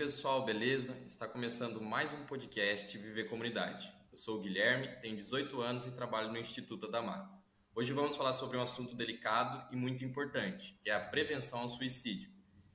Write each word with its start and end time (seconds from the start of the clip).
pessoal, 0.00 0.46
beleza? 0.46 0.96
Está 1.06 1.28
começando 1.28 1.78
mais 1.78 2.10
um 2.14 2.24
podcast 2.24 2.96
Viver 2.96 3.28
Comunidade. 3.28 3.92
Eu 4.10 4.16
sou 4.16 4.38
o 4.38 4.40
Guilherme, 4.40 4.88
tenho 5.02 5.14
18 5.14 5.60
anos 5.60 5.84
e 5.84 5.90
trabalho 5.90 6.32
no 6.32 6.38
Instituto 6.38 6.86
Adamar. 6.86 7.30
Hoje 7.74 7.92
vamos 7.92 8.16
falar 8.16 8.32
sobre 8.32 8.56
um 8.56 8.62
assunto 8.62 8.94
delicado 8.94 9.62
e 9.70 9.76
muito 9.76 10.02
importante, 10.02 10.78
que 10.80 10.88
é 10.88 10.94
a 10.94 11.00
prevenção 11.00 11.58
ao 11.58 11.68
suicídio. 11.68 12.30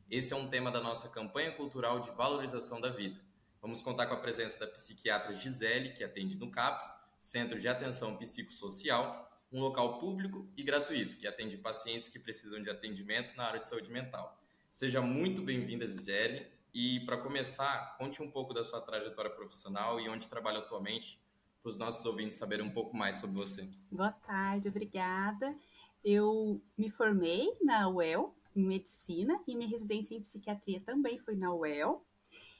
Esse 0.08 0.34
é 0.34 0.36
um 0.36 0.48
tema 0.48 0.70
da 0.70 0.80
nossa 0.80 1.10
campanha 1.10 1.52
cultural 1.52 2.00
de 2.00 2.12
valorização 2.12 2.80
da 2.80 2.92
vida. 2.92 3.20
Vamos 3.60 3.82
contar 3.82 4.06
com 4.06 4.14
a 4.14 4.22
presença 4.22 4.60
da 4.60 4.68
psiquiatra 4.68 5.34
Gisele, 5.34 5.94
que 5.94 6.04
atende 6.04 6.38
no 6.38 6.52
CAPS, 6.52 6.96
Centro 7.20 7.60
de 7.60 7.68
Atenção 7.68 8.16
Psicossocial, 8.18 9.36
um 9.52 9.62
local 9.62 9.98
público 9.98 10.48
e 10.56 10.62
gratuito 10.62 11.18
que 11.18 11.26
atende 11.26 11.58
pacientes 11.58 12.08
que 12.08 12.20
precisam 12.20 12.62
de 12.62 12.70
atendimento 12.70 13.36
na 13.36 13.46
área 13.46 13.60
de 13.60 13.68
saúde 13.68 13.90
mental. 13.90 14.40
Seja 14.72 15.02
muito 15.02 15.42
bem-vinda, 15.42 15.88
Gisele. 15.88 16.54
E 16.78 17.00
para 17.06 17.16
começar, 17.16 17.96
conte 17.98 18.22
um 18.22 18.30
pouco 18.30 18.54
da 18.54 18.62
sua 18.62 18.82
trajetória 18.82 19.32
profissional 19.32 19.98
e 19.98 20.10
onde 20.10 20.28
trabalha 20.28 20.60
atualmente, 20.60 21.18
para 21.64 21.70
os 21.70 21.78
nossos 21.78 22.06
ouvintes 22.06 22.38
saberem 22.38 22.66
um 22.66 22.70
pouco 22.70 22.98
mais 22.98 23.16
sobre 23.16 23.38
você. 23.38 23.70
Boa 23.90 24.12
tarde, 24.12 24.68
obrigada. 24.68 25.58
Eu 26.04 26.62
me 26.78 26.90
formei 26.90 27.48
na 27.64 27.88
UEL 27.88 28.36
em 28.54 28.66
medicina 28.66 29.42
e 29.48 29.56
minha 29.56 29.70
residência 29.70 30.14
em 30.14 30.20
psiquiatria 30.20 30.82
também 30.82 31.18
foi 31.18 31.34
na 31.38 31.54
UEL. 31.54 32.06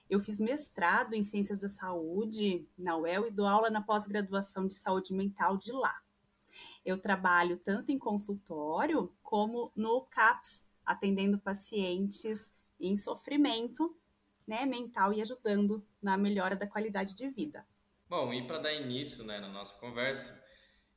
Eu 0.10 0.22
fiz 0.22 0.40
mestrado 0.40 1.14
em 1.14 1.22
ciências 1.22 1.60
da 1.60 1.68
saúde 1.68 2.66
na 2.78 2.96
UEL 2.96 3.28
e 3.28 3.32
dou 3.32 3.46
aula 3.46 3.70
na 3.70 3.82
pós-graduação 3.82 4.66
de 4.66 4.76
saúde 4.76 5.14
mental 5.14 5.58
de 5.58 5.74
lá. 5.74 5.94
Eu 6.86 6.98
trabalho 6.98 7.58
tanto 7.58 7.92
em 7.92 8.00
consultório 8.00 9.14
como 9.22 9.74
no 9.76 10.06
CAPS, 10.06 10.64
atendendo 10.86 11.38
pacientes 11.38 12.50
em 12.80 12.96
sofrimento 12.96 13.94
né, 14.48 14.66
mental 14.66 15.14
e 15.14 15.22
ajudando 15.22 15.86
na 16.02 16.18
melhora 16.18 16.56
da 16.56 16.68
qualidade 16.68 17.14
de 17.14 17.30
vida. 17.30 17.66
Bom, 18.08 18.34
e 18.34 18.46
para 18.46 18.60
dar 18.60 18.74
início 18.74 19.24
né, 19.24 19.40
na 19.40 19.50
nossa 19.50 19.74
conversa, 19.76 20.40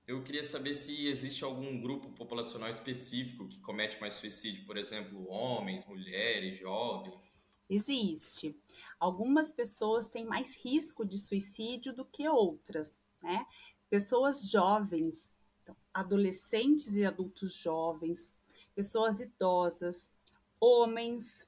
eu 0.06 0.22
queria 0.22 0.44
saber 0.44 0.74
se 0.74 1.06
existe 1.06 1.44
algum 1.44 1.80
grupo 1.80 2.10
populacional 2.10 2.68
específico 2.68 3.48
que 3.48 3.60
comete 3.60 4.00
mais 4.00 4.14
suicídio, 4.14 4.66
por 4.66 4.76
exemplo, 4.76 5.26
homens, 5.28 5.86
mulheres, 5.86 6.58
jovens. 6.58 7.40
Existe. 7.68 8.58
Algumas 8.98 9.50
pessoas 9.52 10.06
têm 10.06 10.24
mais 10.24 10.54
risco 10.56 11.04
de 11.04 11.18
suicídio 11.18 11.94
do 11.94 12.04
que 12.04 12.28
outras, 12.28 13.00
né? 13.22 13.46
Pessoas 13.88 14.50
jovens, 14.50 15.30
então, 15.62 15.76
adolescentes 15.92 16.94
e 16.94 17.04
adultos 17.04 17.54
jovens, 17.54 18.34
pessoas 18.74 19.20
idosas, 19.20 20.10
homens, 20.60 21.47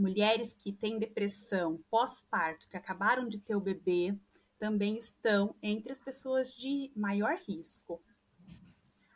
mulheres 0.00 0.52
que 0.52 0.72
têm 0.72 0.98
depressão 0.98 1.82
pós-parto, 1.90 2.68
que 2.68 2.76
acabaram 2.76 3.28
de 3.28 3.38
ter 3.38 3.56
o 3.56 3.60
bebê, 3.60 4.16
também 4.58 4.96
estão 4.96 5.54
entre 5.62 5.90
as 5.90 5.98
pessoas 5.98 6.54
de 6.54 6.92
maior 6.94 7.36
risco. 7.48 8.00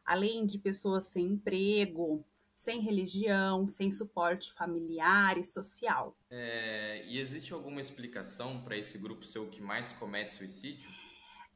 Além 0.04 0.44
de 0.44 0.58
pessoas 0.58 1.04
sem 1.04 1.26
emprego, 1.26 2.24
sem 2.54 2.80
religião, 2.80 3.68
sem 3.68 3.92
suporte 3.92 4.52
familiar 4.52 5.38
e 5.38 5.44
social. 5.44 6.16
É, 6.30 7.04
e 7.06 7.18
existe 7.18 7.52
alguma 7.52 7.80
explicação 7.80 8.62
para 8.62 8.76
esse 8.76 8.96
grupo 8.96 9.24
ser 9.24 9.38
o 9.38 9.48
que 9.48 9.60
mais 9.60 9.92
comete 9.92 10.32
suicídio? 10.32 10.88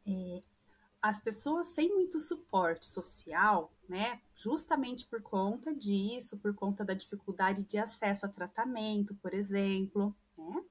É, 0.06 0.42
as 1.02 1.20
pessoas 1.20 1.66
sem 1.66 1.88
muito 1.88 2.20
suporte 2.20 2.86
social, 2.86 3.72
né, 3.88 4.20
justamente 4.34 5.06
por 5.06 5.22
conta 5.22 5.74
disso, 5.74 6.38
por 6.38 6.54
conta 6.54 6.84
da 6.84 6.94
dificuldade 6.94 7.62
de 7.64 7.78
acesso 7.78 8.26
a 8.26 8.28
tratamento, 8.28 9.14
por 9.16 9.32
exemplo, 9.32 10.14
né, 10.36 10.64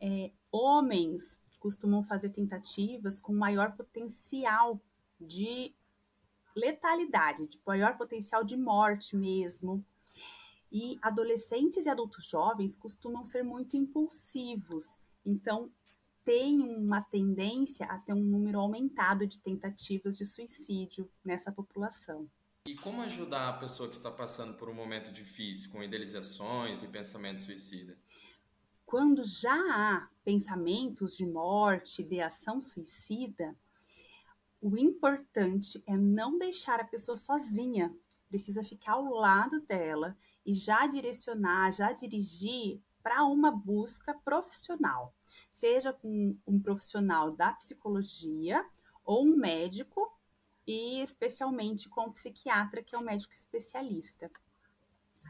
é, 0.00 0.32
homens 0.50 1.38
costumam 1.58 2.02
fazer 2.02 2.28
tentativas 2.28 3.18
com 3.18 3.32
maior 3.32 3.74
potencial 3.74 4.78
de 5.18 5.74
letalidade, 6.54 7.46
de 7.46 7.60
maior 7.66 7.96
potencial 7.96 8.44
de 8.44 8.56
morte 8.56 9.16
mesmo. 9.16 9.84
E 10.70 10.98
adolescentes 11.00 11.86
e 11.86 11.88
adultos 11.88 12.26
jovens 12.26 12.76
costumam 12.76 13.24
ser 13.24 13.42
muito 13.42 13.76
impulsivos. 13.76 14.98
Então, 15.24 15.70
tem 16.24 16.60
uma 16.60 17.02
tendência 17.02 17.86
a 17.86 17.98
ter 17.98 18.12
um 18.12 18.24
número 18.24 18.58
aumentado 18.58 19.26
de 19.26 19.38
tentativas 19.38 20.16
de 20.16 20.24
suicídio 20.24 21.10
nessa 21.24 21.52
população. 21.52 22.28
E 22.66 22.74
como 22.74 23.02
ajudar 23.02 23.50
a 23.50 23.58
pessoa 23.58 23.88
que 23.88 23.94
está 23.94 24.10
passando 24.10 24.54
por 24.54 24.70
um 24.70 24.74
momento 24.74 25.12
difícil, 25.12 25.70
com 25.70 25.82
idealizações 25.82 26.82
e 26.82 26.88
pensamentos 26.88 27.44
suicida? 27.44 27.98
Quando 28.86 29.22
já 29.22 29.54
há 29.54 30.08
pensamentos 30.24 31.14
de 31.14 31.26
morte, 31.26 32.00
ideação 32.00 32.60
suicida, 32.60 33.54
o 34.62 34.78
importante 34.78 35.82
é 35.86 35.94
não 35.94 36.38
deixar 36.38 36.80
a 36.80 36.84
pessoa 36.84 37.18
sozinha. 37.18 37.94
Precisa 38.30 38.62
ficar 38.62 38.92
ao 38.92 39.04
lado 39.10 39.60
dela 39.60 40.16
e 40.44 40.54
já 40.54 40.86
direcionar, 40.86 41.70
já 41.70 41.92
dirigir 41.92 42.80
para 43.02 43.24
uma 43.24 43.50
busca 43.50 44.14
profissional, 44.24 45.14
seja 45.54 45.92
com 45.92 46.36
um 46.44 46.60
profissional 46.60 47.30
da 47.30 47.52
psicologia 47.52 48.68
ou 49.04 49.24
um 49.24 49.36
médico, 49.36 50.12
e 50.66 51.00
especialmente 51.00 51.88
com 51.88 52.06
o 52.06 52.12
psiquiatra, 52.12 52.82
que 52.82 52.94
é 52.94 52.98
o 52.98 53.04
médico 53.04 53.32
especialista. 53.32 54.30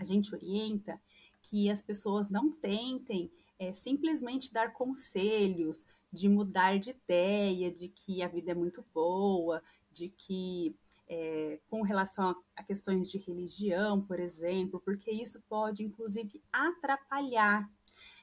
A 0.01 0.03
gente 0.03 0.35
orienta 0.35 0.99
que 1.43 1.71
as 1.71 1.83
pessoas 1.83 2.31
não 2.31 2.51
tentem 2.51 3.31
é, 3.59 3.75
simplesmente 3.75 4.53
dar 4.53 4.73
conselhos 4.73 5.85
de 6.11 6.29
mudar 6.29 6.79
de 6.79 6.91
ideia, 6.91 7.71
de 7.71 7.89
que 7.89 8.23
a 8.23 8.29
vida 8.29 8.53
é 8.53 8.55
muito 8.55 8.83
boa, 8.95 9.63
de 9.93 10.09
que 10.09 10.75
é, 11.07 11.61
com 11.69 11.83
relação 11.83 12.35
a, 12.57 12.63
questões 12.63 13.11
de 13.11 13.19
religião, 13.19 14.01
por 14.01 14.19
exemplo, 14.19 14.81
porque 14.81 15.11
isso 15.11 15.43
pode 15.49 15.83
inclusive 15.83 16.43
atrapalhar, 16.51 17.71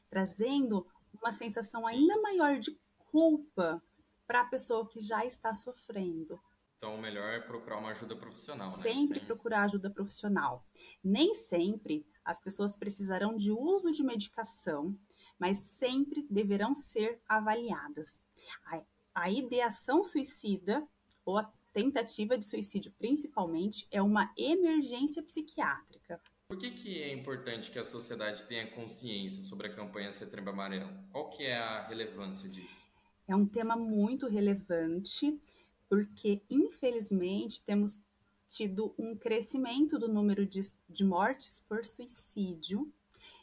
trazendo 0.09 0.87
uma 1.21 1.31
sensação 1.31 1.85
ainda 1.85 2.19
maior 2.21 2.57
de 2.57 2.77
culpa 2.97 3.81
para 4.25 4.41
a 4.41 4.45
pessoa 4.45 4.87
que 4.87 4.99
já 4.99 5.25
está 5.25 5.53
sofrendo. 5.53 6.39
Então, 6.77 6.95
o 6.95 7.01
melhor 7.01 7.33
é 7.33 7.39
procurar 7.39 7.77
uma 7.77 7.91
ajuda 7.91 8.15
profissional, 8.15 8.67
né? 8.67 8.73
Sempre 8.73 9.19
Sem... 9.19 9.27
procurar 9.27 9.63
ajuda 9.63 9.89
profissional. 9.89 10.65
Nem 11.03 11.35
sempre 11.35 12.05
as 12.25 12.39
pessoas 12.39 12.75
precisarão 12.75 13.35
de 13.35 13.51
uso 13.51 13.91
de 13.91 14.03
medicação 14.03 14.97
mas 15.41 15.57
sempre 15.57 16.23
deverão 16.29 16.75
ser 16.75 17.19
avaliadas. 17.27 18.21
A, 18.63 18.83
a 19.15 19.31
ideação 19.31 20.03
suicida, 20.03 20.87
ou 21.25 21.35
a 21.35 21.51
tentativa 21.73 22.37
de 22.37 22.45
suicídio 22.45 22.91
principalmente, 22.91 23.87
é 23.89 23.99
uma 24.03 24.31
emergência 24.37 25.23
psiquiátrica. 25.23 26.21
Por 26.51 26.57
que, 26.57 26.69
que 26.69 27.01
é 27.01 27.13
importante 27.13 27.71
que 27.71 27.79
a 27.79 27.85
sociedade 27.85 28.43
tenha 28.43 28.69
consciência 28.71 29.41
sobre 29.41 29.67
a 29.67 29.73
campanha 29.73 30.11
Setembro 30.11 30.49
Amarelo? 30.49 30.91
Qual 31.09 31.29
que 31.29 31.45
é 31.45 31.55
a 31.55 31.87
relevância 31.87 32.49
disso? 32.49 32.85
É 33.25 33.33
um 33.33 33.45
tema 33.45 33.77
muito 33.77 34.27
relevante, 34.27 35.39
porque 35.87 36.41
infelizmente 36.49 37.61
temos 37.61 38.01
tido 38.49 38.93
um 38.99 39.15
crescimento 39.15 39.97
do 39.97 40.09
número 40.09 40.45
de, 40.45 40.59
de 40.89 41.05
mortes 41.05 41.63
por 41.69 41.85
suicídio 41.85 42.91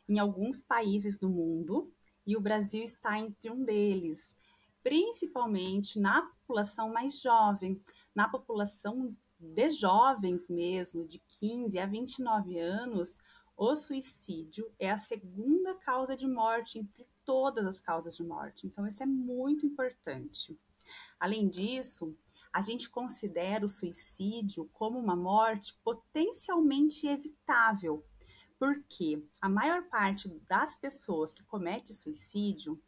em 0.07 0.19
alguns 0.19 0.61
países 0.61 1.17
do 1.17 1.31
mundo, 1.31 1.91
e 2.27 2.37
o 2.37 2.41
Brasil 2.43 2.85
está 2.85 3.19
entre 3.19 3.51
um 3.51 3.65
deles, 3.65 4.37
principalmente 4.83 5.99
na 5.99 6.21
população 6.21 6.93
mais 6.93 7.19
jovem, 7.19 7.83
na 8.15 8.29
população 8.29 9.17
de 9.39 9.71
jovens 9.71 10.49
mesmo, 10.49 11.07
de 11.07 11.19
15 11.41 11.79
a 11.79 11.87
29 11.87 12.59
anos, 12.59 13.19
o 13.57 13.75
suicídio 13.75 14.73
é 14.79 14.91
a 14.91 14.99
segunda 14.99 15.75
causa 15.75 16.17
de 16.17 16.27
morte 16.27 16.79
entre 16.79 17.07
todas 17.25 17.67
as 17.67 17.81
causas 17.81 18.17
de 18.17 18.23
morte. 18.23 18.67
Então, 18.67 18.87
isso 18.87 19.03
é 19.03 19.07
muito 19.07 19.67
importante. 19.67 20.59
Além 21.19 21.49
disso, 21.49 22.17
a 22.53 22.61
gente 22.61 22.89
considera 22.89 23.65
o 23.65 23.69
suicídio 23.69 24.69
como 24.73 24.99
uma 24.99 25.17
morte 25.17 25.79
potencialmente 25.83 27.07
evitável, 27.07 28.05
porque 28.59 29.23
a 29.41 29.49
maior 29.49 29.89
parte 29.89 30.29
das 30.49 30.77
pessoas 30.77 31.35
que 31.35 31.45
comete 31.45 31.93
suicídio 31.93 32.81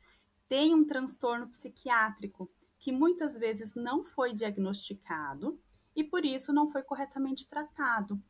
tem 0.48 0.74
um 0.74 0.84
transtorno 0.84 1.48
psiquiátrico 1.48 2.50
que 2.78 2.90
muitas 2.90 3.36
vezes 3.36 3.74
não 3.74 4.02
foi 4.02 4.32
diagnosticado 4.32 5.60
e 5.94 6.04
por 6.04 6.24
isso 6.24 6.52
não 6.52 6.68
foi 6.68 6.82
corretamente 6.82 7.46
tratado. 7.46 8.22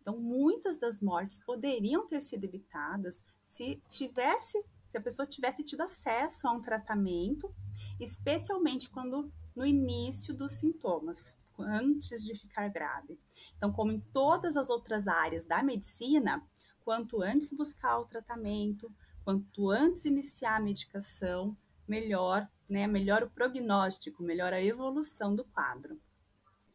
Então, 0.00 0.18
muitas 0.18 0.78
das 0.78 1.00
mortes 1.00 1.38
poderiam 1.44 2.06
ter 2.06 2.22
sido 2.22 2.44
evitadas 2.44 3.22
se 3.46 3.82
tivesse, 3.88 4.64
se 4.88 4.96
a 4.96 5.00
pessoa 5.00 5.26
tivesse 5.26 5.62
tido 5.62 5.82
acesso 5.82 6.48
a 6.48 6.52
um 6.52 6.62
tratamento, 6.62 7.54
especialmente 8.00 8.88
quando 8.88 9.30
no 9.54 9.66
início 9.66 10.32
dos 10.32 10.52
sintomas, 10.52 11.36
antes 11.58 12.24
de 12.24 12.34
ficar 12.34 12.68
grave. 12.68 13.18
Então, 13.56 13.72
como 13.72 13.92
em 13.92 14.00
todas 14.00 14.56
as 14.56 14.70
outras 14.70 15.08
áreas 15.08 15.44
da 15.44 15.62
medicina, 15.62 16.42
quanto 16.84 17.20
antes 17.20 17.52
buscar 17.52 17.98
o 17.98 18.06
tratamento, 18.06 18.90
quanto 19.24 19.68
antes 19.68 20.04
iniciar 20.04 20.56
a 20.56 20.60
medicação, 20.60 21.56
melhor, 21.86 22.48
né, 22.68 22.86
melhor 22.86 23.22
o 23.22 23.30
prognóstico, 23.30 24.22
melhor 24.22 24.52
a 24.52 24.62
evolução 24.62 25.34
do 25.34 25.44
quadro. 25.44 26.00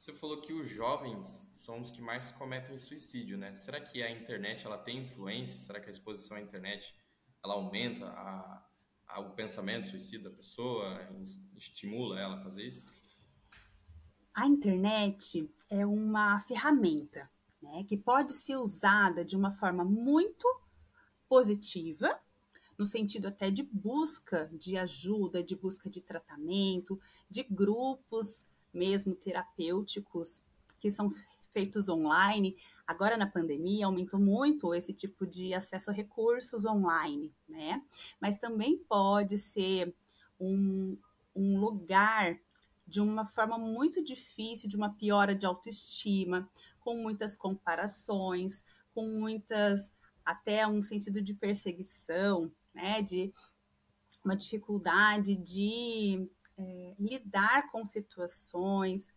Você 0.04 0.12
falou 0.12 0.42
que 0.42 0.52
os 0.52 0.68
jovens 0.68 1.48
são 1.54 1.80
os 1.80 1.90
que 1.90 2.02
mais 2.02 2.28
cometem 2.28 2.76
suicídio, 2.76 3.38
né? 3.38 3.56
Será 3.56 3.80
que 3.80 4.04
a 4.04 4.12
internet 4.12 4.66
ela 4.66 4.78
tem 4.78 5.04
influência? 5.04 5.58
Será 5.58 5.80
que 5.80 5.88
a 5.88 5.92
exposição 5.92 6.36
à 6.36 6.42
internet 6.42 6.94
ela 7.42 7.54
aumenta 7.54 8.08
a, 8.08 8.68
a, 9.08 9.22
o 9.22 9.30
pensamento 9.30 9.88
suicida 9.88 10.30
da 10.30 10.36
pessoa, 10.36 11.10
estimula 11.56 12.20
ela 12.20 12.36
a 12.36 12.44
fazer 12.44 12.66
isso? 12.66 12.86
A 14.36 14.46
internet 14.46 15.50
é 15.70 15.86
uma 15.86 16.38
ferramenta 16.42 17.32
né, 17.62 17.86
que 17.88 17.96
pode 17.96 18.34
ser 18.34 18.58
usada 18.58 19.24
de 19.24 19.38
uma 19.38 19.54
forma 19.54 19.86
muito 19.86 20.46
positiva, 21.30 22.22
no 22.78 22.86
sentido 22.86 23.30
até 23.30 23.50
de 23.50 23.64
busca 23.64 24.52
de 24.52 24.78
ajuda, 24.78 25.42
de 25.42 25.56
busca 25.56 25.90
de 25.90 26.02
tratamento, 26.02 27.00
de 27.30 27.44
grupos 27.44 28.52
mesmo 28.74 29.16
terapêuticos 29.16 30.42
que 30.80 30.90
são 30.90 31.12
feitos 31.52 31.88
online. 31.88 32.58
Agora 32.86 33.16
na 33.16 33.28
pandemia 33.28 33.86
aumentou 33.86 34.20
muito 34.20 34.74
esse 34.74 34.94
tipo 34.94 35.26
de 35.26 35.54
acesso 35.54 35.92
a 35.92 35.94
recursos 35.94 36.66
online, 36.66 37.34
né? 37.48 37.82
Mas 38.20 38.36
também 38.36 38.78
pode 38.78 39.38
ser 39.38 39.96
um, 40.40 40.98
um 41.36 41.60
lugar 41.60 42.38
de 42.86 43.00
uma 43.00 43.26
forma 43.26 43.58
muito 43.58 44.04
difícil, 44.04 44.68
de 44.68 44.76
uma 44.76 44.94
piora 44.94 45.34
de 45.34 45.46
autoestima, 45.46 46.50
com 46.80 46.98
muitas 46.98 47.36
comparações, 47.36 48.64
com 48.94 49.08
muitas 49.08 49.90
até 50.26 50.68
um 50.68 50.82
sentido 50.82 51.22
de 51.22 51.34
perseguição, 51.34 52.52
né? 52.74 53.02
De 53.02 53.32
uma 54.24 54.36
dificuldade 54.36 55.36
de 55.36 56.30
é, 56.58 56.96
lidar 57.00 57.72
com 57.72 57.84
situações, 57.86 59.10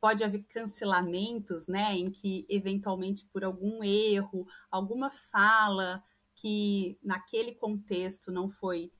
pode 0.00 0.22
haver 0.22 0.42
cancelamentos, 0.44 1.66
né, 1.66 1.94
em 1.94 2.10
que 2.10 2.44
eventualmente 2.48 3.24
por 3.32 3.42
algum 3.42 3.82
erro, 3.82 4.46
alguma 4.70 5.10
fala 5.10 6.04
que 6.34 6.98
naquele 7.02 7.54
contexto 7.54 8.30
não 8.30 8.50
foi 8.50 8.92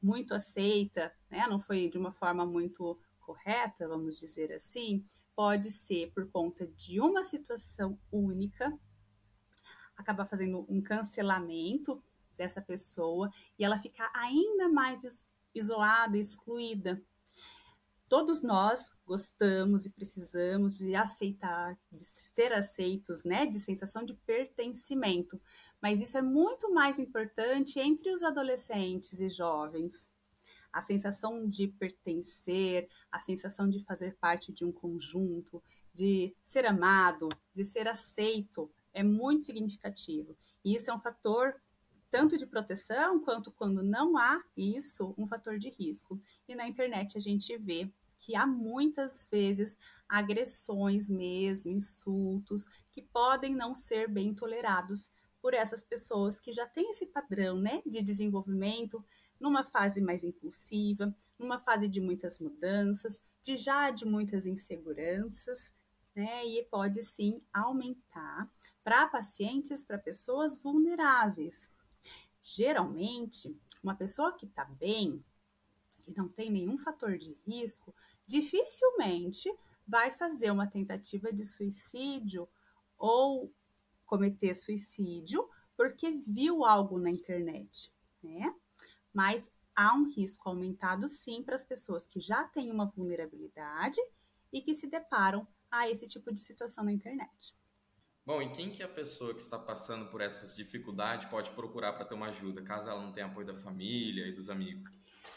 muito 0.00 0.34
aceita, 0.34 1.12
né, 1.28 1.46
não 1.48 1.58
foi 1.58 1.88
de 1.88 1.98
uma 1.98 2.12
forma 2.12 2.46
muito 2.46 2.98
correta, 3.18 3.88
vamos 3.88 4.20
dizer 4.20 4.52
assim, 4.52 5.04
pode 5.34 5.70
ser 5.70 6.12
por 6.12 6.30
conta 6.30 6.66
de 6.68 7.00
uma 7.00 7.22
situação 7.22 7.98
única, 8.10 8.72
acabar 9.96 10.26
fazendo 10.26 10.64
um 10.68 10.80
cancelamento 10.80 12.02
dessa 12.36 12.62
pessoa 12.62 13.28
e 13.58 13.64
ela 13.64 13.78
ficar 13.78 14.10
ainda 14.14 14.68
mais 14.68 15.02
isolada, 15.54 16.16
excluída. 16.16 17.02
Todos 18.08 18.42
nós 18.42 18.90
gostamos 19.04 19.84
e 19.84 19.90
precisamos 19.90 20.78
de 20.78 20.94
aceitar, 20.94 21.78
de 21.92 22.02
ser 22.02 22.54
aceitos, 22.54 23.22
né, 23.22 23.44
de 23.44 23.60
sensação 23.60 24.02
de 24.02 24.14
pertencimento. 24.14 25.38
Mas 25.80 26.00
isso 26.00 26.16
é 26.16 26.22
muito 26.22 26.72
mais 26.72 26.98
importante 26.98 27.78
entre 27.78 28.10
os 28.10 28.22
adolescentes 28.22 29.20
e 29.20 29.28
jovens. 29.28 30.10
A 30.72 30.80
sensação 30.80 31.48
de 31.48 31.68
pertencer, 31.68 32.88
a 33.12 33.20
sensação 33.20 33.68
de 33.68 33.84
fazer 33.84 34.16
parte 34.16 34.52
de 34.52 34.64
um 34.64 34.72
conjunto, 34.72 35.62
de 35.92 36.34
ser 36.42 36.64
amado, 36.64 37.28
de 37.52 37.64
ser 37.64 37.88
aceito, 37.88 38.70
é 38.92 39.02
muito 39.02 39.46
significativo. 39.46 40.36
E 40.64 40.74
isso 40.74 40.90
é 40.90 40.94
um 40.94 41.00
fator 41.00 41.54
tanto 42.10 42.36
de 42.36 42.46
proteção 42.46 43.20
quanto 43.20 43.50
quando 43.50 43.82
não 43.82 44.16
há 44.16 44.42
isso, 44.56 45.14
um 45.18 45.26
fator 45.26 45.58
de 45.58 45.68
risco. 45.70 46.20
E 46.48 46.54
na 46.54 46.66
internet 46.66 47.16
a 47.16 47.20
gente 47.20 47.56
vê 47.56 47.92
que 48.18 48.34
há 48.34 48.46
muitas 48.46 49.28
vezes 49.30 49.76
agressões 50.08 51.08
mesmo, 51.08 51.70
insultos, 51.70 52.66
que 52.90 53.02
podem 53.02 53.54
não 53.54 53.74
ser 53.74 54.08
bem 54.08 54.34
tolerados 54.34 55.10
por 55.40 55.54
essas 55.54 55.82
pessoas 55.82 56.38
que 56.38 56.52
já 56.52 56.66
têm 56.66 56.90
esse 56.90 57.06
padrão, 57.06 57.60
né, 57.60 57.80
de 57.86 58.02
desenvolvimento 58.02 59.04
numa 59.38 59.64
fase 59.64 60.00
mais 60.00 60.24
impulsiva, 60.24 61.14
numa 61.38 61.58
fase 61.58 61.86
de 61.86 62.00
muitas 62.00 62.40
mudanças, 62.40 63.22
de 63.40 63.56
já 63.56 63.90
de 63.90 64.04
muitas 64.04 64.46
inseguranças, 64.46 65.72
né, 66.14 66.44
e 66.44 66.64
pode 66.64 67.02
sim 67.04 67.40
aumentar 67.52 68.50
para 68.82 69.06
pacientes, 69.06 69.84
para 69.84 69.98
pessoas 69.98 70.58
vulneráveis, 70.58 71.70
Geralmente, 72.54 73.54
uma 73.82 73.94
pessoa 73.94 74.34
que 74.34 74.46
está 74.46 74.64
bem, 74.64 75.22
que 76.02 76.16
não 76.16 76.30
tem 76.30 76.50
nenhum 76.50 76.78
fator 76.78 77.18
de 77.18 77.36
risco, 77.46 77.94
dificilmente 78.26 79.54
vai 79.86 80.10
fazer 80.10 80.50
uma 80.50 80.66
tentativa 80.66 81.30
de 81.30 81.44
suicídio 81.44 82.48
ou 82.96 83.52
cometer 84.06 84.54
suicídio 84.54 85.46
porque 85.76 86.10
viu 86.10 86.64
algo 86.64 86.98
na 86.98 87.10
internet, 87.10 87.92
né? 88.22 88.54
Mas 89.12 89.50
há 89.76 89.94
um 89.94 90.08
risco 90.08 90.48
aumentado 90.48 91.06
sim 91.06 91.42
para 91.42 91.54
as 91.54 91.64
pessoas 91.64 92.06
que 92.06 92.18
já 92.18 92.44
têm 92.44 92.70
uma 92.70 92.86
vulnerabilidade 92.86 94.00
e 94.50 94.62
que 94.62 94.72
se 94.72 94.86
deparam 94.86 95.46
a 95.70 95.88
esse 95.90 96.06
tipo 96.06 96.32
de 96.32 96.40
situação 96.40 96.82
na 96.82 96.92
internet. 96.92 97.54
Bom, 98.28 98.42
e 98.42 98.50
quem 98.50 98.70
que 98.70 98.82
é 98.82 98.84
a 98.84 98.88
pessoa 98.90 99.32
que 99.32 99.40
está 99.40 99.58
passando 99.58 100.04
por 100.10 100.20
essas 100.20 100.54
dificuldades 100.54 101.26
pode 101.30 101.48
procurar 101.52 101.94
para 101.94 102.04
ter 102.04 102.14
uma 102.14 102.26
ajuda, 102.26 102.60
caso 102.60 102.86
ela 102.86 103.00
não 103.00 103.10
tenha 103.10 103.24
apoio 103.24 103.46
da 103.46 103.54
família 103.54 104.26
e 104.26 104.32
dos 104.32 104.50
amigos? 104.50 104.86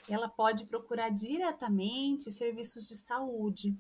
Ela 0.10 0.28
pode 0.28 0.66
procurar 0.66 1.08
diretamente 1.08 2.30
serviços 2.30 2.90
de 2.90 2.98
saúde. 2.98 3.78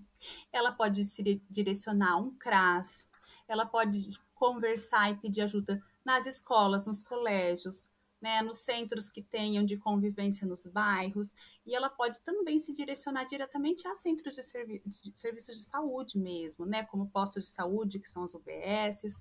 Ela 0.49 0.71
pode 0.71 1.03
se 1.03 1.43
direcionar 1.49 2.13
a 2.13 2.17
um 2.19 2.33
CRAS. 2.35 3.05
Ela 3.49 3.65
pode 3.65 4.17
conversar 4.33 5.11
e 5.11 5.17
pedir 5.17 5.41
ajuda 5.41 5.83
nas 6.05 6.25
escolas, 6.25 6.87
nos 6.87 7.03
colégios, 7.03 7.89
né, 8.21 8.41
nos 8.41 8.57
centros 8.57 9.09
que 9.09 9.23
tenham 9.23 9.65
de 9.65 9.77
convivência 9.77 10.45
nos 10.45 10.65
bairros, 10.67 11.33
e 11.65 11.75
ela 11.75 11.89
pode 11.89 12.21
também 12.21 12.59
se 12.59 12.73
direcionar 12.73 13.25
diretamente 13.25 13.87
a 13.87 13.95
centros 13.95 14.35
de, 14.35 14.43
servi 14.43 14.81
de 14.85 15.19
serviços 15.19 15.57
de 15.57 15.63
saúde 15.63 16.17
mesmo, 16.19 16.65
né, 16.65 16.83
como 16.83 17.09
postos 17.09 17.43
de 17.43 17.49
saúde, 17.49 17.99
que 17.99 18.09
são 18.09 18.23
as 18.23 18.35
UBSs, 18.35 19.19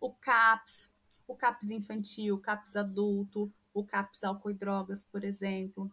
o 0.00 0.12
CAPS, 0.12 0.90
o 1.26 1.34
CAPS 1.34 1.70
infantil, 1.70 2.36
o 2.36 2.40
CAPS 2.40 2.76
adulto, 2.76 3.52
o 3.74 3.84
CAPS 3.84 4.24
álcool 4.24 4.50
e 4.50 4.54
drogas, 4.54 5.04
por 5.04 5.24
exemplo, 5.24 5.90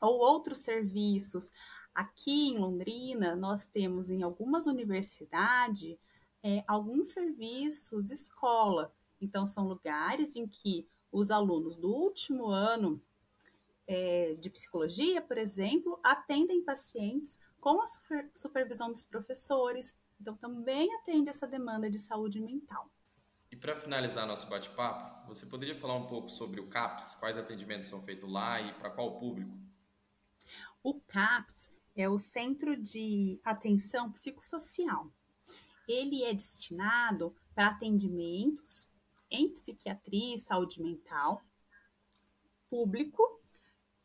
ou 0.00 0.18
outros 0.18 0.58
serviços. 0.58 1.50
Aqui 1.94 2.48
em 2.48 2.58
Londrina, 2.58 3.36
nós 3.36 3.66
temos 3.66 4.10
em 4.10 4.22
algumas 4.22 4.66
universidades 4.66 5.96
é, 6.42 6.64
alguns 6.66 7.12
serviços 7.12 8.10
escola. 8.10 8.92
Então, 9.20 9.46
são 9.46 9.68
lugares 9.68 10.34
em 10.34 10.46
que 10.46 10.88
os 11.12 11.30
alunos 11.30 11.76
do 11.76 11.88
último 11.88 12.46
ano 12.46 13.00
é, 13.86 14.34
de 14.34 14.48
psicologia, 14.48 15.20
por 15.20 15.36
exemplo, 15.36 16.00
atendem 16.02 16.64
pacientes 16.64 17.38
com 17.60 17.80
a 17.82 17.86
super, 17.86 18.30
supervisão 18.34 18.90
dos 18.90 19.04
professores, 19.04 19.94
então 20.18 20.34
também 20.36 20.92
atende 20.94 21.28
essa 21.28 21.46
demanda 21.46 21.90
de 21.90 21.98
saúde 21.98 22.40
mental. 22.40 22.90
E 23.50 23.56
para 23.56 23.76
finalizar 23.76 24.26
nosso 24.26 24.48
bate-papo, 24.48 25.28
você 25.28 25.44
poderia 25.44 25.76
falar 25.76 25.94
um 25.94 26.06
pouco 26.06 26.30
sobre 26.30 26.58
o 26.58 26.68
CAPS? 26.68 27.14
Quais 27.16 27.36
atendimentos 27.36 27.88
são 27.88 28.02
feitos 28.02 28.30
lá 28.30 28.60
e 28.62 28.72
para 28.74 28.88
qual 28.90 29.18
público? 29.18 29.52
O 30.82 30.98
CAPS 31.02 31.70
é 31.94 32.08
o 32.08 32.16
Centro 32.16 32.74
de 32.74 33.38
Atenção 33.44 34.10
Psicossocial. 34.10 35.12
Ele 35.86 36.24
é 36.24 36.32
destinado 36.32 37.36
para 37.54 37.68
atendimentos 37.68 38.88
em 39.32 39.48
psiquiatria 39.48 40.34
e 40.34 40.38
saúde 40.38 40.80
mental, 40.80 41.42
público, 42.70 43.40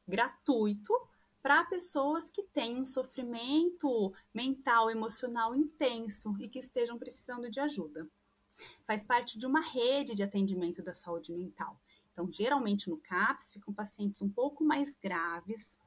gratuito, 0.07 0.93
para 1.41 1.63
pessoas 1.65 2.29
que 2.29 2.43
têm 2.43 2.75
um 2.75 2.85
sofrimento 2.85 4.13
mental, 4.33 4.89
emocional 4.89 5.55
intenso 5.55 6.35
e 6.39 6.49
que 6.49 6.59
estejam 6.59 6.97
precisando 6.97 7.49
de 7.49 7.59
ajuda. 7.59 8.07
Faz 8.85 9.03
parte 9.03 9.37
de 9.37 9.45
uma 9.45 9.61
rede 9.61 10.15
de 10.15 10.23
atendimento 10.23 10.81
da 10.81 10.93
saúde 10.93 11.31
mental. 11.31 11.79
Então, 12.11 12.29
geralmente 12.31 12.89
no 12.89 12.97
CAPS 12.97 13.51
ficam 13.51 13.73
pacientes 13.73 14.21
um 14.21 14.29
pouco 14.29 14.63
mais 14.63 14.95
graves. 14.95 15.79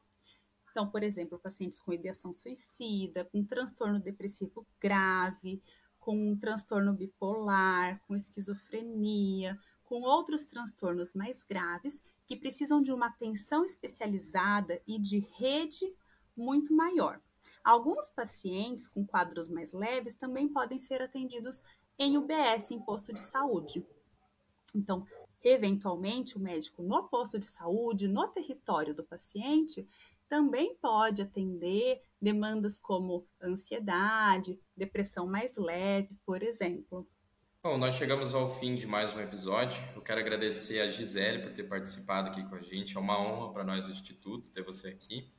Então, 0.71 0.89
por 0.89 1.03
exemplo, 1.03 1.39
pacientes 1.39 1.81
com 1.81 1.93
ideação 1.93 2.33
suicida, 2.33 3.25
com 3.25 3.45
transtorno 3.45 3.99
depressivo 3.99 4.65
grave, 4.81 5.61
com 5.99 6.17
um 6.17 6.39
transtorno 6.39 6.93
bipolar, 6.93 7.80
esquizofrenia, 8.21 9.59
com 9.85 10.03
outros 10.03 10.45
transtornos 10.45 11.13
mais 11.13 11.43
graves 11.43 12.03
que 12.27 12.37
precisam 12.37 12.81
de 12.81 12.93
uma 12.93 13.07
atenção 13.07 13.65
especializada 13.65 14.81
e 14.87 14.99
de 14.99 15.19
rede 15.19 15.93
muito 16.37 16.75
maior. 16.75 17.21
Alguns 17.65 18.11
pacientes 18.11 18.89
com 18.89 19.05
quadros 19.05 19.49
mais 19.49 19.73
leves 19.73 20.15
também 20.15 20.49
podem 20.49 20.79
ser 20.79 21.03
atendidos 21.03 21.63
em 21.99 22.17
UBS, 22.17 22.71
em 22.71 22.81
posto 22.81 23.13
de 23.13 23.21
saúde. 23.21 23.85
Então, 24.75 25.07
Eventualmente, 25.45 26.37
o 26.37 26.41
médico 26.41 26.83
no 26.83 27.09
posto 27.09 27.39
de 27.39 27.47
saúde, 27.47 28.07
no 28.07 28.29
território 28.29 28.95
do 28.95 29.03
paciente, 29.03 29.89
também 30.29 30.77
pode 30.77 31.23
atender 31.23 32.03
demandas 32.21 32.79
como 32.79 33.27
ansiedade, 33.43 34.61
depressão 34.77 35.27
mais 35.27 35.57
leve, 35.57 36.15
por 36.27 36.43
exemplo. 36.43 37.09
Bom, 37.63 37.77
nós 37.77 37.97
chegamos 37.97 38.33
ao 38.33 38.49
fim 38.49 38.75
de 38.75 38.87
mais 38.87 39.15
um 39.15 39.21
episódio. 39.21 39.79
Eu 39.95 40.01
quero 40.01 40.19
agradecer 40.19 40.81
a 40.81 40.89
Gisele 40.89 41.43
por 41.43 41.53
ter 41.53 41.65
participado 41.65 42.31
aqui 42.31 42.43
com 42.49 42.55
a 42.55 42.63
gente. 42.63 42.97
É 42.97 42.99
uma 42.99 43.21
honra 43.21 43.53
para 43.53 43.63
nós 43.63 43.85
do 43.85 43.93
Instituto 43.93 44.51
ter 44.51 44.63
você 44.63 44.89
aqui. 44.89 45.31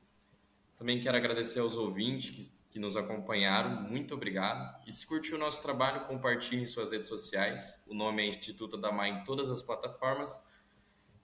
Também 0.78 1.00
quero 1.00 1.16
agradecer 1.16 1.58
aos 1.58 1.74
ouvintes 1.74 2.30
que, 2.30 2.52
que 2.70 2.78
nos 2.78 2.96
acompanharam. 2.96 3.82
Muito 3.82 4.14
obrigado. 4.14 4.72
E 4.86 4.92
se 4.92 5.04
curtiu 5.04 5.34
o 5.34 5.40
nosso 5.40 5.60
trabalho, 5.62 6.06
compartilhe 6.06 6.62
em 6.62 6.64
suas 6.64 6.92
redes 6.92 7.08
sociais. 7.08 7.82
O 7.88 7.92
nome 7.92 8.22
é 8.22 8.28
Instituto 8.28 8.76
da 8.76 8.92
Mar 8.92 9.08
em 9.08 9.24
todas 9.24 9.50
as 9.50 9.60
plataformas. 9.60 10.40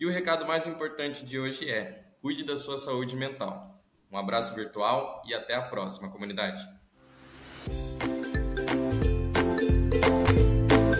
E 0.00 0.04
o 0.04 0.10
recado 0.10 0.48
mais 0.48 0.66
importante 0.66 1.24
de 1.24 1.38
hoje 1.38 1.70
é: 1.70 2.10
cuide 2.20 2.42
da 2.42 2.56
sua 2.56 2.76
saúde 2.76 3.14
mental. 3.14 3.80
Um 4.10 4.18
abraço 4.18 4.52
virtual 4.52 5.22
e 5.24 5.32
até 5.32 5.54
a 5.54 5.62
próxima, 5.62 6.10
comunidade. 6.10 6.60